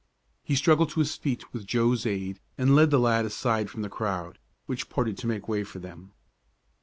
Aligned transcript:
He 0.41 0.55
struggled 0.55 0.89
to 0.89 0.99
his 0.99 1.15
feet 1.15 1.53
with 1.53 1.67
Joe's 1.67 2.07
aid 2.07 2.39
and 2.57 2.73
led 2.75 2.89
the 2.89 2.97
lad 2.97 3.23
aside 3.23 3.69
from 3.69 3.83
the 3.83 3.87
crowd, 3.87 4.39
which 4.65 4.89
parted 4.89 5.15
to 5.19 5.27
make 5.27 5.47
way 5.47 5.63
for 5.63 5.77
them. 5.77 6.13